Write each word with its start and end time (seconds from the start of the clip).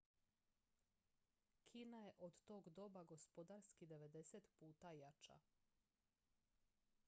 kina 1.71 1.99
je 2.05 2.13
od 2.19 2.39
tog 2.45 2.69
doba 2.69 3.03
gospodarski 3.03 3.87
90 3.87 4.41
puta 4.59 4.91
jača 4.91 5.39